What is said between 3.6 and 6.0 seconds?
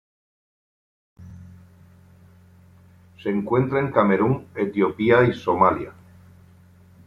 en Camerún Etiopía y Somalia.